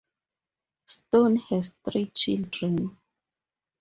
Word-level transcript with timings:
Stone 0.87 1.35
has 1.35 1.75
three 1.87 2.07
children. 2.07 2.97